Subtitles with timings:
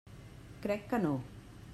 [0.63, 1.13] Crec que no.